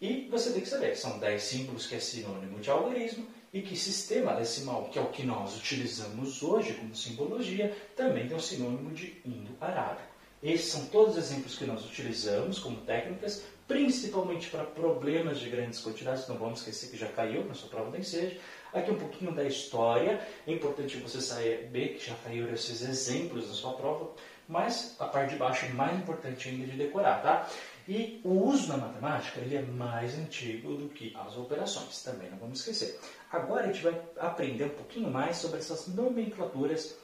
E 0.01 0.27
você 0.29 0.51
tem 0.51 0.61
que 0.61 0.67
saber, 0.67 0.95
são 0.95 1.19
10 1.19 1.41
símbolos 1.41 1.85
que 1.87 1.95
é 1.95 1.99
sinônimo 1.99 2.59
de 2.59 2.69
algarismo 2.69 3.25
e 3.53 3.61
que 3.61 3.77
sistema 3.77 4.33
decimal, 4.33 4.89
que 4.91 4.99
é 4.99 5.01
o 5.01 5.09
que 5.09 5.23
nós 5.23 5.55
utilizamos 5.55 6.43
hoje 6.43 6.73
como 6.73 6.95
simbologia, 6.95 7.75
também 7.95 8.27
tem 8.27 8.35
o 8.35 8.41
sinônimo 8.41 8.91
de 8.91 9.21
indo-arábico. 9.23 10.15
Esses 10.43 10.71
são 10.71 10.85
todos 10.87 11.15
os 11.15 11.23
exemplos 11.23 11.57
que 11.57 11.65
nós 11.65 11.85
utilizamos 11.85 12.59
como 12.59 12.81
técnicas 12.81 13.43
principalmente 13.67 14.49
para 14.49 14.63
problemas 14.63 15.39
de 15.39 15.49
grandes 15.49 15.79
quantidades. 15.79 16.27
Não 16.27 16.37
vamos 16.37 16.59
esquecer 16.59 16.89
que 16.89 16.97
já 16.97 17.07
caiu 17.07 17.45
na 17.45 17.53
sua 17.53 17.69
prova 17.69 17.91
da 17.91 17.97
ensejo. 17.97 18.37
Aqui 18.73 18.91
um 18.91 18.97
pouquinho 18.97 19.31
da 19.31 19.43
história. 19.43 20.19
É 20.45 20.51
importante 20.51 20.97
você 20.97 21.21
saber 21.21 21.95
que 21.95 22.07
já 22.07 22.15
caíram 22.23 22.53
esses 22.53 22.81
exemplos 22.81 23.47
na 23.47 23.53
sua 23.53 23.73
prova, 23.73 24.11
mas 24.47 24.95
a 24.99 25.05
parte 25.05 25.31
de 25.31 25.37
baixo 25.37 25.65
é 25.65 25.69
mais 25.69 25.97
importante 25.97 26.49
ainda 26.49 26.65
de 26.65 26.77
decorar, 26.77 27.21
tá? 27.21 27.49
E 27.87 28.19
o 28.23 28.31
uso 28.31 28.67
da 28.67 28.77
matemática 28.77 29.39
ele 29.39 29.55
é 29.55 29.61
mais 29.61 30.17
antigo 30.17 30.75
do 30.75 30.89
que 30.89 31.15
as 31.15 31.37
operações, 31.37 32.01
também 32.03 32.29
não 32.31 32.37
vamos 32.37 32.59
esquecer. 32.59 32.99
Agora 33.31 33.63
a 33.63 33.67
gente 33.67 33.83
vai 33.83 34.01
aprender 34.17 34.65
um 34.65 34.69
pouquinho 34.69 35.09
mais 35.09 35.37
sobre 35.37 35.59
essas 35.59 35.87
nomenclaturas 35.87 36.95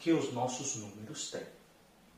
que 0.00 0.12
os 0.12 0.32
nossos 0.32 0.76
números 0.76 1.30
têm. 1.30 1.42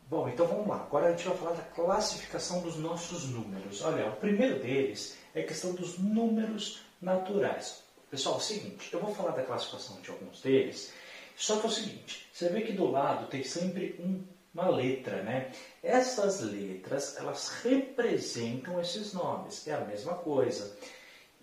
Bom, 0.08 0.26
então 0.26 0.46
vamos 0.46 0.66
lá. 0.66 0.76
Agora 0.76 1.08
a 1.08 1.10
gente 1.10 1.28
vai 1.28 1.36
falar 1.36 1.52
da 1.52 1.62
classificação 1.62 2.62
dos 2.62 2.76
nossos 2.76 3.28
números. 3.28 3.82
Olha, 3.82 4.08
o 4.08 4.16
primeiro 4.16 4.58
deles 4.58 5.18
é 5.34 5.42
a 5.42 5.46
questão 5.46 5.74
dos 5.74 5.98
números 5.98 6.80
naturais. 7.00 7.84
Pessoal, 8.10 8.36
é 8.36 8.38
o 8.38 8.40
seguinte, 8.40 8.88
eu 8.90 9.00
vou 9.00 9.14
falar 9.14 9.32
da 9.32 9.42
classificação 9.42 10.00
de 10.00 10.10
alguns 10.10 10.40
deles, 10.40 10.92
só 11.36 11.58
que 11.58 11.66
é 11.66 11.68
o 11.68 11.72
seguinte, 11.72 12.26
você 12.32 12.48
vê 12.48 12.62
que 12.62 12.72
do 12.72 12.90
lado 12.90 13.26
tem 13.26 13.44
sempre 13.44 13.96
um, 14.00 14.24
uma 14.54 14.70
letra, 14.70 15.22
né? 15.22 15.52
Essas 15.82 16.40
letras, 16.40 17.18
elas 17.18 17.50
representam 17.62 18.80
esses 18.80 19.12
nomes, 19.12 19.68
é 19.68 19.74
a 19.74 19.80
mesma 19.80 20.14
coisa. 20.14 20.74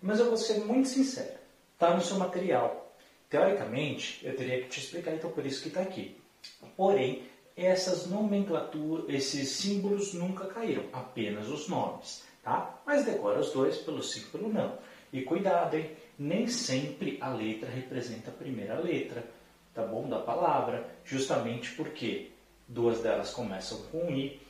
Mas 0.02 0.18
eu 0.18 0.26
vou 0.26 0.36
ser 0.36 0.58
muito 0.58 0.88
sincero, 0.88 1.38
está 1.74 1.94
no 1.94 2.02
seu 2.02 2.16
material. 2.16 2.92
Teoricamente, 3.30 4.26
eu 4.26 4.36
teria 4.36 4.60
que 4.62 4.68
te 4.68 4.80
explicar, 4.80 5.14
então 5.14 5.30
por 5.30 5.46
isso 5.46 5.62
que 5.62 5.68
está 5.68 5.82
aqui. 5.82 6.20
Porém, 6.76 7.28
essas 7.56 8.06
nomenclaturas, 8.06 9.06
esses 9.08 9.50
símbolos 9.50 10.14
nunca 10.14 10.46
caíram, 10.46 10.84
apenas 10.92 11.48
os 11.48 11.68
nomes, 11.68 12.24
tá? 12.42 12.80
Mas 12.84 13.04
decora 13.04 13.38
os 13.38 13.52
dois 13.52 13.78
pelo 13.78 14.02
sim 14.02 14.22
pelo 14.32 14.52
não. 14.52 14.78
E 15.12 15.22
cuidado, 15.22 15.76
hein? 15.76 15.96
Nem 16.18 16.46
sempre 16.48 17.18
a 17.20 17.28
letra 17.28 17.68
representa 17.68 18.30
a 18.30 18.34
primeira 18.34 18.78
letra, 18.78 19.24
tá 19.74 19.82
bom? 19.82 20.08
Da 20.08 20.18
palavra, 20.18 20.86
justamente 21.04 21.72
porque 21.72 22.30
duas 22.66 23.00
delas 23.00 23.32
começam 23.32 23.78
com 23.92 24.10
I, 24.10 24.40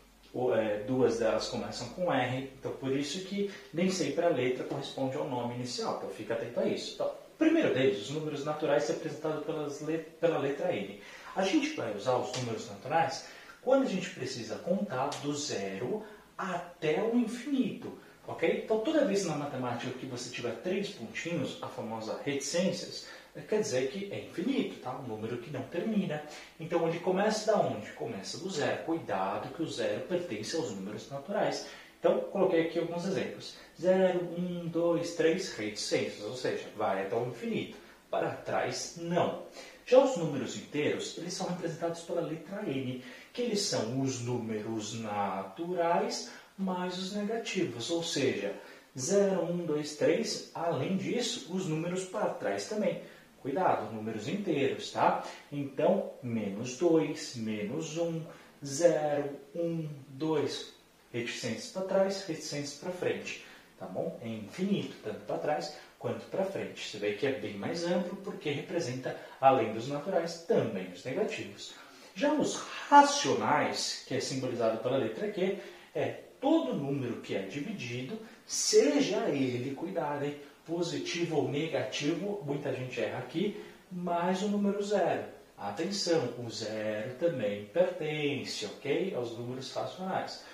é, 0.54 0.84
duas 0.86 1.18
delas 1.18 1.48
começam 1.48 1.88
com 1.90 2.12
R, 2.12 2.50
então 2.58 2.72
por 2.72 2.94
isso 2.94 3.24
que 3.24 3.50
nem 3.72 3.90
sempre 3.90 4.24
a 4.24 4.28
letra 4.28 4.64
corresponde 4.64 5.16
ao 5.16 5.28
nome 5.28 5.54
inicial, 5.54 5.96
então 5.96 6.10
fica 6.10 6.34
atento 6.34 6.60
a 6.60 6.66
isso. 6.66 6.94
Então, 6.94 7.10
primeiro 7.38 7.74
deles, 7.74 8.02
os 8.02 8.10
números 8.10 8.44
naturais 8.44 8.88
representados 8.88 9.44
pelas 9.44 9.80
let 9.80 10.04
pela 10.20 10.38
letra 10.38 10.74
N. 10.74 11.00
A 11.34 11.42
gente 11.42 11.74
vai 11.74 11.94
usar 11.94 12.16
os 12.16 12.32
números 12.38 12.68
naturais 12.68 13.26
quando 13.62 13.82
a 13.82 13.90
gente 13.90 14.10
precisa 14.10 14.56
contar 14.56 15.08
do 15.22 15.34
zero 15.34 16.04
até 16.36 17.02
o 17.02 17.16
infinito. 17.16 17.98
Ok? 18.26 18.62
Então, 18.64 18.80
toda 18.80 19.04
vez 19.04 19.24
na 19.24 19.36
matemática 19.36 19.96
que 19.98 20.06
você 20.06 20.30
tiver 20.30 20.52
três 20.56 20.90
pontinhos, 20.90 21.58
a 21.62 21.68
famosa 21.68 22.20
reticências, 22.24 23.06
quer 23.48 23.60
dizer 23.60 23.88
que 23.90 24.12
é 24.12 24.24
infinito, 24.24 24.80
tá? 24.80 24.98
um 24.98 25.02
número 25.02 25.38
que 25.38 25.50
não 25.50 25.62
termina. 25.62 26.22
Então, 26.58 26.88
ele 26.88 26.98
começa 26.98 27.52
da 27.52 27.60
onde? 27.60 27.92
Começa 27.92 28.38
do 28.38 28.50
zero. 28.50 28.84
Cuidado 28.84 29.54
que 29.54 29.62
o 29.62 29.68
zero 29.68 30.00
pertence 30.06 30.56
aos 30.56 30.72
números 30.72 31.08
naturais. 31.10 31.68
Então, 32.00 32.20
coloquei 32.20 32.62
aqui 32.62 32.78
alguns 32.78 33.04
exemplos. 33.04 33.56
0, 33.80 34.20
1, 34.38 34.68
2, 34.68 35.14
3, 35.14 35.52
reticências, 35.54 36.22
ou 36.22 36.34
seja, 36.34 36.66
vai 36.76 37.06
até 37.06 37.16
o 37.16 37.26
infinito. 37.26 37.76
Para 38.10 38.30
trás, 38.30 38.94
não. 38.96 39.42
Já 39.84 40.02
os 40.02 40.16
números 40.16 40.56
inteiros, 40.56 41.16
eles 41.18 41.34
são 41.34 41.46
representados 41.46 42.00
pela 42.02 42.20
letra 42.20 42.62
N, 42.68 43.02
que 43.32 43.42
eles 43.42 43.60
são 43.60 44.00
os 44.00 44.20
números 44.20 44.94
naturais 45.00 46.32
mais 46.58 46.98
os 46.98 47.12
negativos, 47.12 47.90
ou 47.90 48.02
seja, 48.02 48.54
0, 48.98 49.44
1, 49.52 49.66
2, 49.66 49.96
3, 49.96 50.50
além 50.54 50.96
disso, 50.96 51.54
os 51.54 51.66
números 51.66 52.04
para 52.04 52.30
trás 52.30 52.68
também. 52.68 53.02
Cuidado, 53.42 53.94
números 53.94 54.26
inteiros, 54.26 54.90
tá? 54.90 55.24
Então, 55.52 56.12
menos 56.22 56.76
2, 56.78 57.36
menos 57.36 57.96
1, 57.98 58.22
0, 58.64 59.30
1, 59.54 59.88
2. 60.08 60.74
Reticências 61.12 61.68
para 61.68 61.82
trás, 61.82 62.24
reticências 62.26 62.78
para 62.78 62.90
frente, 62.90 63.44
tá 63.78 63.86
bom? 63.86 64.18
É 64.22 64.28
infinito, 64.28 64.96
tanto 65.02 65.20
para 65.20 65.38
trás 65.38 65.76
quanto 65.98 66.26
para 66.26 66.44
frente. 66.44 66.88
Você 66.88 66.98
vê 66.98 67.12
que 67.12 67.26
é 67.26 67.32
bem 67.32 67.54
mais 67.54 67.84
amplo 67.84 68.16
porque 68.16 68.50
representa, 68.50 69.16
além 69.40 69.72
dos 69.72 69.88
naturais, 69.88 70.44
também 70.46 70.90
os 70.92 71.04
negativos. 71.04 71.74
Já 72.14 72.32
os 72.32 72.56
racionais, 72.88 74.04
que 74.06 74.14
é 74.14 74.20
simbolizado 74.20 74.78
pela 74.78 74.96
letra 74.96 75.30
Q, 75.30 75.58
é 75.94 76.25
todo 76.40 76.74
número 76.74 77.20
que 77.20 77.34
é 77.34 77.42
dividido, 77.42 78.18
seja 78.46 79.28
ele, 79.28 79.74
cuidado, 79.74 80.32
positivo 80.64 81.36
ou 81.36 81.50
negativo, 81.50 82.42
muita 82.44 82.72
gente 82.74 83.00
erra 83.00 83.18
aqui, 83.18 83.62
mais 83.90 84.42
o 84.42 84.48
número 84.48 84.82
zero. 84.82 85.24
Atenção, 85.56 86.34
o 86.38 86.50
zero 86.50 87.14
também 87.14 87.64
pertence, 87.66 88.66
ok, 88.66 89.14
aos 89.14 89.32
números 89.38 89.72
racionais. 89.72 90.44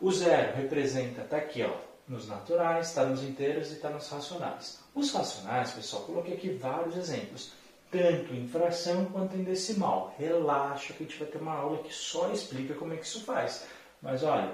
O 0.00 0.10
zero 0.12 0.56
representa, 0.56 1.22
está 1.22 1.38
aqui, 1.38 1.62
ó, 1.62 1.74
nos 2.08 2.26
naturais, 2.28 2.88
está 2.88 3.04
nos 3.04 3.22
inteiros 3.22 3.70
e 3.70 3.74
está 3.74 3.88
nos 3.88 4.08
racionais. 4.08 4.80
Os 4.94 5.12
racionais, 5.12 5.70
pessoal, 5.70 6.02
coloquei 6.02 6.34
aqui 6.34 6.50
vários 6.50 6.96
exemplos, 6.96 7.52
tanto 7.90 8.34
em 8.34 8.46
fração 8.48 9.06
quanto 9.06 9.36
em 9.36 9.44
decimal. 9.44 10.14
Relaxa 10.18 10.92
que 10.92 11.04
a 11.04 11.06
gente 11.06 11.18
vai 11.18 11.28
ter 11.28 11.38
uma 11.38 11.54
aula 11.54 11.82
que 11.82 11.94
só 11.94 12.30
explica 12.32 12.74
como 12.74 12.92
é 12.92 12.96
que 12.96 13.06
isso 13.06 13.24
faz. 13.24 13.66
Mas 14.02 14.22
olha, 14.22 14.52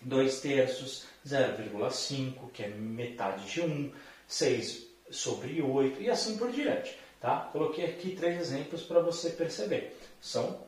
2 0.00 0.40
terços, 0.40 1.04
0,5, 1.26 2.50
que 2.52 2.64
é 2.64 2.68
metade 2.68 3.46
de 3.50 3.60
1, 3.60 3.92
6 4.26 4.86
sobre 5.10 5.60
8 5.60 6.02
e 6.02 6.10
assim 6.10 6.36
por 6.36 6.50
diante. 6.50 6.98
Tá? 7.20 7.48
Coloquei 7.52 7.84
aqui 7.84 8.16
três 8.16 8.40
exemplos 8.40 8.82
para 8.82 9.00
você 9.00 9.30
perceber. 9.30 9.96
São 10.20 10.58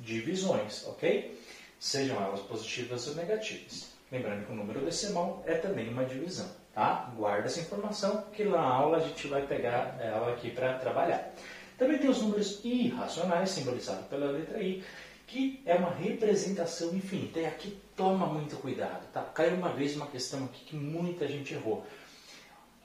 divisões, 0.00 0.86
ok? 0.86 1.40
Sejam 1.80 2.22
elas 2.22 2.40
positivas 2.40 3.08
ou 3.08 3.14
negativas. 3.14 3.92
Lembrando 4.10 4.44
que 4.44 4.52
o 4.52 4.54
número 4.54 4.80
decimal 4.84 5.42
é 5.46 5.54
também 5.54 5.88
uma 5.88 6.04
divisão, 6.04 6.50
tá? 6.74 7.10
Guarda 7.16 7.46
essa 7.46 7.60
informação 7.60 8.26
que 8.34 8.44
na 8.44 8.60
aula 8.60 8.98
a 8.98 9.00
gente 9.00 9.26
vai 9.26 9.46
pegar 9.46 9.98
ela 9.98 10.32
aqui 10.32 10.50
para 10.50 10.74
trabalhar. 10.74 11.34
Também 11.78 11.96
tem 11.96 12.10
os 12.10 12.20
números 12.20 12.60
irracionais, 12.62 13.50
simbolizados 13.50 14.06
pela 14.08 14.30
letra 14.30 14.62
I, 14.62 14.84
que 15.32 15.62
é 15.64 15.74
uma 15.74 15.88
representação 15.88 16.94
infinita. 16.94 17.40
E 17.40 17.46
aqui 17.46 17.80
toma 17.96 18.26
muito 18.26 18.56
cuidado, 18.56 19.10
tá? 19.10 19.22
Caiu 19.22 19.54
uma 19.54 19.70
vez 19.70 19.96
uma 19.96 20.06
questão 20.06 20.44
aqui 20.44 20.62
que 20.66 20.76
muita 20.76 21.26
gente 21.26 21.54
errou. 21.54 21.86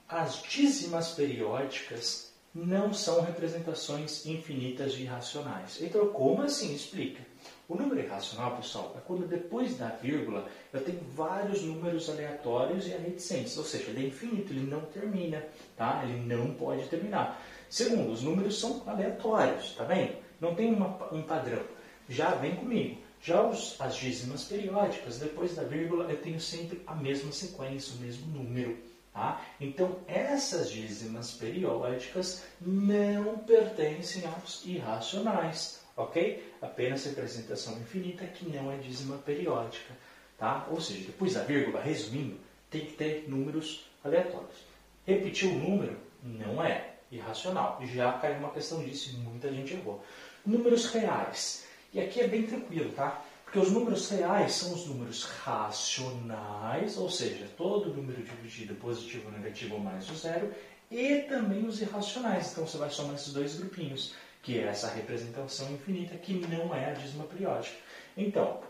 As 0.08 0.42
dízimas 0.42 1.10
periódicas 1.10 2.32
não 2.54 2.94
são 2.94 3.20
representações 3.20 4.24
infinitas 4.24 4.94
de 4.94 5.02
irracionais. 5.02 5.82
Então, 5.82 6.08
como 6.08 6.40
assim? 6.40 6.74
Explica. 6.74 7.22
O 7.68 7.76
número 7.76 8.00
irracional, 8.00 8.56
pessoal, 8.56 8.94
é 8.96 9.00
quando 9.06 9.28
depois 9.28 9.76
da 9.76 9.88
vírgula 9.88 10.48
eu 10.72 10.82
tenho 10.82 11.00
vários 11.14 11.60
números 11.62 12.08
aleatórios 12.08 12.86
e 12.86 12.94
a 12.94 12.98
reticência, 12.98 13.60
ou 13.60 13.66
seja, 13.66 13.90
ele 13.90 14.06
é 14.06 14.08
infinito, 14.08 14.54
ele 14.54 14.70
não 14.70 14.80
termina, 14.80 15.44
tá? 15.76 16.02
Ele 16.02 16.18
não 16.20 16.54
pode 16.54 16.88
terminar. 16.88 17.44
Segundo, 17.68 18.10
os 18.10 18.22
números 18.22 18.58
são 18.58 18.82
aleatórios, 18.86 19.74
tá 19.74 19.84
vendo? 19.84 20.16
Não 20.40 20.54
tem 20.54 20.72
uma, 20.72 21.12
um 21.12 21.22
padrão. 21.22 21.62
Já 22.08 22.34
vem 22.34 22.56
comigo. 22.56 23.00
Já 23.20 23.42
os, 23.42 23.80
as 23.80 23.96
dízimas 23.96 24.44
periódicas, 24.44 25.18
depois 25.18 25.54
da 25.54 25.64
vírgula, 25.64 26.10
eu 26.10 26.16
tenho 26.22 26.40
sempre 26.40 26.80
a 26.86 26.94
mesma 26.94 27.32
sequência, 27.32 27.94
o 27.96 27.98
mesmo 27.98 28.26
número. 28.28 28.78
Tá? 29.12 29.44
Então, 29.60 29.98
essas 30.06 30.70
dízimas 30.70 31.32
periódicas 31.32 32.44
não 32.60 33.38
pertencem 33.38 34.22
aos 34.26 34.64
irracionais 34.64 35.78
ok? 35.98 36.54
Apenas 36.62 37.04
representação 37.04 37.76
infinita 37.78 38.24
que 38.26 38.48
não 38.48 38.72
é 38.72 38.76
dízima 38.76 39.18
periódica, 39.18 39.92
tá? 40.38 40.66
Ou 40.70 40.80
seja, 40.80 41.04
depois 41.06 41.34
da 41.34 41.42
vírgula, 41.42 41.82
resumindo, 41.82 42.38
tem 42.70 42.86
que 42.86 42.92
ter 42.92 43.28
números 43.28 43.84
aleatórios. 44.02 44.64
Repetir 45.04 45.50
o 45.50 45.58
número 45.58 45.96
não 46.22 46.62
é 46.62 46.94
irracional. 47.10 47.80
Já 47.84 48.12
caiu 48.12 48.38
uma 48.38 48.52
questão 48.52 48.82
disso 48.82 49.10
e 49.10 49.18
muita 49.18 49.52
gente 49.52 49.74
errou. 49.74 50.02
Números 50.46 50.86
reais. 50.92 51.66
E 51.92 52.00
aqui 52.00 52.20
é 52.20 52.28
bem 52.28 52.46
tranquilo, 52.46 52.92
tá? 52.92 53.22
Porque 53.44 53.58
os 53.58 53.72
números 53.72 54.10
reais 54.10 54.52
são 54.52 54.74
os 54.74 54.86
números 54.86 55.24
racionais, 55.24 56.98
ou 56.98 57.08
seja, 57.08 57.48
todo 57.56 57.94
número 57.94 58.22
dividido 58.22 58.74
positivo 58.74 59.26
ou 59.26 59.32
negativo 59.32 59.78
mais 59.78 60.08
o 60.10 60.14
zero, 60.14 60.52
e 60.90 61.20
também 61.22 61.66
os 61.66 61.80
irracionais. 61.80 62.52
Então 62.52 62.66
você 62.66 62.76
vai 62.76 62.90
somar 62.90 63.14
esses 63.14 63.32
dois 63.32 63.56
grupinhos 63.56 64.14
que 64.42 64.58
é 64.58 64.64
essa 64.64 64.88
representação 64.88 65.70
infinita 65.72 66.16
que 66.16 66.34
não 66.34 66.74
é 66.74 66.90
a 66.90 66.94
dízima 66.94 67.24
periódica. 67.24 67.76
Então, 68.16 68.60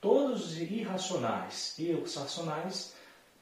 todos 0.00 0.46
os 0.46 0.60
irracionais 0.60 1.74
e 1.78 1.92
os 1.92 2.14
racionais 2.14 2.94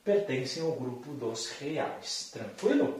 pertencem 0.04 0.62
ao 0.62 0.72
grupo 0.72 1.12
dos 1.14 1.48
reais. 1.50 2.30
Tranquilo? 2.32 2.98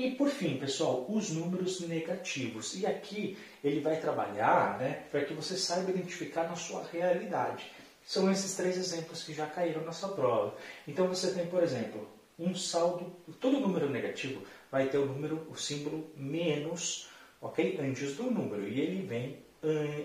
E 0.00 0.12
por 0.12 0.30
fim, 0.30 0.56
pessoal, 0.56 1.04
os 1.10 1.28
números 1.28 1.80
negativos. 1.80 2.74
E 2.74 2.86
aqui 2.86 3.36
ele 3.62 3.80
vai 3.80 4.00
trabalhar 4.00 4.78
né, 4.78 5.02
para 5.10 5.22
que 5.26 5.34
você 5.34 5.58
saiba 5.58 5.90
identificar 5.90 6.44
na 6.44 6.56
sua 6.56 6.82
realidade. 6.90 7.70
São 8.02 8.32
esses 8.32 8.56
três 8.56 8.78
exemplos 8.78 9.22
que 9.22 9.34
já 9.34 9.44
caíram 9.44 9.84
na 9.84 9.92
sua 9.92 10.08
prova. 10.08 10.54
Então 10.88 11.06
você 11.06 11.34
tem, 11.34 11.46
por 11.48 11.62
exemplo, 11.62 12.08
um 12.38 12.54
saldo, 12.54 13.14
todo 13.38 13.60
número 13.60 13.90
negativo 13.90 14.42
vai 14.72 14.88
ter 14.88 14.96
o 14.96 15.04
número, 15.04 15.46
o 15.50 15.54
símbolo 15.54 16.10
menos, 16.16 17.10
ok? 17.42 17.78
Antes 17.78 18.16
do 18.16 18.30
número. 18.30 18.66
E 18.66 18.80
ele 18.80 19.06
vem, 19.06 19.36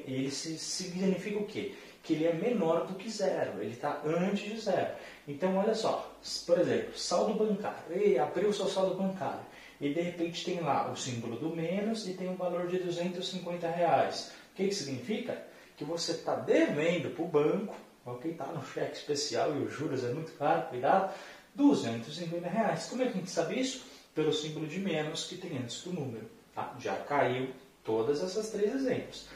ele 0.05 0.29
significa 0.29 1.39
o 1.39 1.45
quê? 1.45 1.73
Que 2.03 2.15
ele 2.15 2.25
é 2.25 2.33
menor 2.33 2.85
do 2.85 2.95
que 2.95 3.09
zero, 3.09 3.61
ele 3.61 3.71
está 3.71 4.01
antes 4.05 4.43
de 4.43 4.59
zero. 4.59 4.93
Então 5.25 5.55
olha 5.55 5.73
só, 5.73 6.13
por 6.45 6.59
exemplo, 6.59 6.97
saldo 6.97 7.33
bancário. 7.33 7.97
E 7.97 8.19
abriu 8.19 8.49
o 8.49 8.53
seu 8.53 8.67
saldo 8.67 8.95
bancário. 8.95 9.54
E 9.79 9.93
de 9.93 10.01
repente 10.01 10.45
tem 10.45 10.61
lá 10.61 10.91
o 10.91 10.95
símbolo 10.95 11.37
do 11.37 11.55
menos 11.55 12.07
e 12.07 12.13
tem 12.13 12.29
um 12.29 12.35
valor 12.35 12.67
de 12.67 12.79
250 12.79 13.67
reais. 13.67 14.31
O 14.51 14.55
que, 14.55 14.67
que 14.67 14.75
significa? 14.75 15.45
Que 15.75 15.83
você 15.83 16.13
está 16.13 16.35
devendo 16.35 17.13
para 17.13 17.23
o 17.23 17.27
banco 17.27 17.75
ok? 18.05 18.31
Está 18.31 18.45
no 18.45 18.63
cheque 18.65 18.95
especial 18.95 19.55
e 19.55 19.63
os 19.63 19.73
juros 19.73 20.03
é 20.03 20.13
muito 20.13 20.31
caro, 20.33 20.69
cuidado, 20.69 21.13
250 21.55 22.47
reais. 22.47 22.85
Como 22.85 23.01
é 23.01 23.05
que 23.05 23.11
a 23.11 23.15
gente 23.15 23.31
sabe 23.31 23.59
isso? 23.59 23.85
Pelo 24.13 24.31
símbolo 24.31 24.67
de 24.67 24.79
menos 24.79 25.25
que 25.25 25.37
tem 25.37 25.57
antes 25.57 25.81
do 25.83 25.91
número. 25.91 26.29
Tá? 26.53 26.75
Já 26.79 26.95
caiu 26.97 27.49
todas 27.83 28.23
essas 28.23 28.49
três 28.49 28.73
exemplos. 28.73 29.27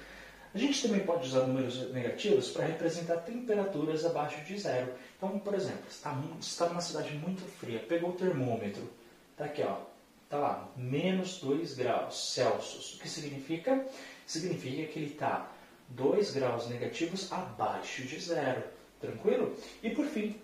A 0.54 0.58
gente 0.58 0.82
também 0.82 1.02
pode 1.02 1.28
usar 1.28 1.46
números 1.46 1.92
negativos 1.92 2.50
para 2.50 2.66
representar 2.66 3.18
temperaturas 3.18 4.06
abaixo 4.06 4.44
de 4.46 4.58
zero. 4.58 4.94
Então, 5.18 5.38
por 5.38 5.54
exemplo, 5.54 5.84
está, 5.90 6.18
está 6.40 6.70
numa 6.70 6.82
cidade 6.82 7.14
muito 7.16 7.44
fria, 7.60 7.80
pegou 7.80 8.12
o 8.12 8.14
termômetro, 8.14 8.82
está 9.32 9.46
aqui, 9.46 9.62
ó, 9.62 9.78
está 10.30 10.38
lá, 10.38 10.72
menos 10.78 11.40
2 11.40 11.74
graus 11.74 12.34
Celsius. 12.34 12.94
O 12.94 13.00
que 13.00 13.10
significa? 13.10 13.84
Significa 14.28 14.92
que 14.92 15.00
ele 15.00 15.12
está 15.12 15.52
2 15.90 16.34
graus 16.34 16.70
negativos 16.70 17.32
abaixo 17.32 18.04
de 18.04 18.20
zero. 18.20 18.64
Tranquilo? 19.02 19.58
E 19.82 19.90
por 19.90 20.06
fim, 20.06 20.40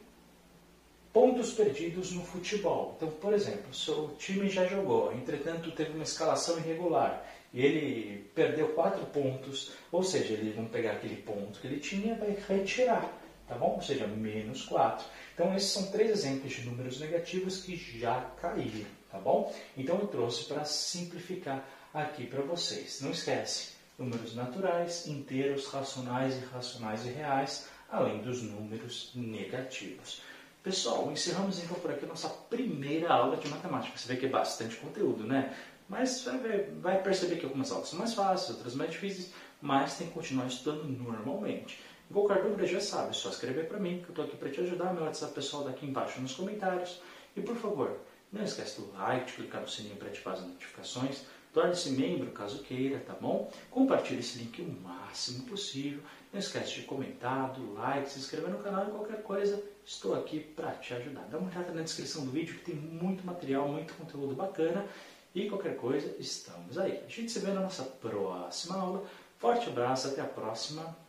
pontos 1.14 1.54
perdidos 1.54 2.12
no 2.14 2.24
futebol. 2.24 2.96
Então, 2.98 3.12
por 3.12 3.32
exemplo, 3.32 3.72
seu 3.76 4.16
time 4.18 4.50
já 4.50 4.66
jogou, 4.66 5.14
entretanto 5.14 5.72
teve 5.72 5.92
uma 5.92 6.04
escalação 6.04 6.58
irregular 6.58 7.24
e 7.54 7.64
ele 7.64 8.32
perdeu 8.34 8.70
4 8.70 9.06
pontos, 9.08 9.72
ou 9.92 10.02
seja, 10.02 10.34
ele 10.34 10.52
vai 10.52 10.66
pegar 10.66 10.94
aquele 10.94 11.18
ponto 11.18 11.60
que 11.60 11.68
ele 11.68 11.80
tinha 11.80 12.16
e 12.16 12.18
vai 12.18 12.36
retirar, 12.50 13.08
tá 13.48 13.56
bom? 13.56 13.76
Ou 13.76 13.82
seja, 13.84 14.08
menos 14.08 14.64
4. 14.64 15.06
Então, 15.36 15.56
esses 15.56 15.70
são 15.70 15.92
três 15.92 16.10
exemplos 16.10 16.54
de 16.54 16.66
números 16.66 17.00
negativos 17.00 17.62
que 17.62 17.76
já 17.78 18.22
caíram, 18.42 18.88
tá 19.16 19.22
bom? 19.22 19.54
Então, 19.78 19.98
eu 20.00 20.08
trouxe 20.08 20.46
para 20.46 20.66
simplificar 20.66 21.66
aqui 21.94 22.28
para 22.28 22.42
vocês. 22.42 23.00
Não 23.02 23.12
esquece, 23.12 23.74
números 23.98 24.36
naturais, 24.36 25.08
inteiros, 25.08 25.68
racionais, 25.68 26.36
irracionais 26.36 27.06
e 27.06 27.10
reais, 27.10 27.70
além 27.90 28.22
dos 28.22 28.42
números 28.42 29.12
negativos. 29.16 30.22
Pessoal, 30.62 31.12
encerramos 31.12 31.64
então 31.64 31.78
por 31.78 31.92
aqui 31.92 32.06
a 32.06 32.08
nossa 32.08 32.28
primeira 32.28 33.14
aula 33.14 33.38
de 33.38 33.48
matemática. 33.48 33.98
Você 33.98 34.08
vê 34.08 34.20
que 34.20 34.26
é 34.26 34.30
bastante 34.30 34.76
conteúdo, 34.78 35.24
né? 35.24 35.56
Mas 35.88 36.24
vai, 36.24 36.64
vai 36.82 37.04
perceber 37.04 37.38
que 37.38 37.46
algumas 37.46 37.72
aulas 37.72 37.90
são 37.90 38.00
mais 38.00 38.16
fáceis, 38.16 38.58
outras 38.58 38.74
mais 38.74 38.92
difíceis, 38.92 39.32
mas 39.62 39.98
tem 39.98 40.08
que 40.08 40.14
continuar 40.14 40.48
estudando 40.48 40.84
normalmente. 40.86 41.80
Qualquer 42.12 42.44
dúvida 42.44 42.66
já 42.66 42.82
sabe, 42.82 43.12
é 43.12 43.14
só 43.14 43.30
escrever 43.30 43.68
para 43.68 43.80
mim, 43.80 44.02
que 44.02 44.06
eu 44.06 44.10
estou 44.10 44.26
aqui 44.26 44.38
para 44.38 44.50
te 44.50 44.62
ajudar. 44.62 44.94
Meu 44.94 45.04
WhatsApp 45.04 45.34
pessoal 45.34 45.64
daqui 45.64 45.86
embaixo 45.86 46.20
nos 46.20 46.34
comentários. 46.34 47.00
E 47.36 47.42
por 47.42 47.56
favor, 47.56 48.00
não 48.36 48.44
esquece 48.44 48.82
do 48.82 48.92
like, 48.92 49.28
de 49.28 49.34
clicar 49.34 49.62
no 49.62 49.68
sininho 49.68 49.96
para 49.96 50.10
ativar 50.10 50.34
as 50.34 50.42
notificações. 50.42 51.24
Torne-se 51.54 51.90
membro 51.92 52.32
caso 52.32 52.62
queira, 52.64 53.00
tá 53.00 53.14
bom? 53.14 53.50
Compartilhe 53.72 54.20
esse 54.20 54.38
link 54.40 54.62
o 54.62 54.70
máximo 54.84 55.44
possível. 55.46 56.02
Não 56.34 56.40
esquece 56.40 56.76
de 56.76 56.82
comentar, 56.82 57.54
do 57.54 57.74
like, 57.76 58.10
se 58.10 58.20
inscrever 58.20 58.50
no 58.50 58.60
canal 58.60 58.88
e 58.88 58.92
qualquer 58.92 59.24
coisa. 59.24 59.64
Estou 59.86 60.14
aqui 60.16 60.42
para 60.42 60.72
te 60.72 60.94
ajudar. 60.94 61.22
Dá 61.32 61.38
uma 61.38 61.50
olhada 61.50 61.72
na 61.72 61.82
descrição 61.82 62.26
do 62.26 62.32
vídeo 62.32 62.56
que 62.56 62.66
tem 62.72 62.76
muito 62.76 63.26
material, 63.26 63.70
muito 63.70 63.94
conteúdo 63.94 64.36
bacana. 64.36 64.86
E 65.34 65.48
qualquer 65.48 65.78
coisa, 65.78 66.14
estamos 66.20 66.78
aí. 66.78 67.02
A 67.06 67.10
gente 67.10 67.32
se 67.32 67.40
vê 67.40 67.52
na 67.52 67.62
nossa 67.62 67.84
próxima 67.84 68.76
aula. 68.76 69.06
Forte 69.38 69.70
abraço, 69.70 70.10
até 70.10 70.22
a 70.22 70.26
próxima. 70.26 71.05